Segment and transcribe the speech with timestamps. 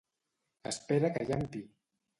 [0.71, 1.65] Espera que llampi!